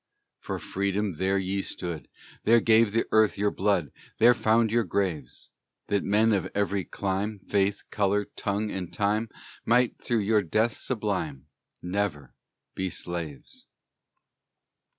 [0.39, 2.07] For Freedom there ye stood;
[2.43, 5.51] There gave the earth your blood; There found your graves;
[5.89, 9.29] That men of every clime, Faith, color, tongue, and time,
[9.63, 11.45] Might, through your death sublime,
[11.83, 12.33] Never
[12.73, 13.67] be slaves.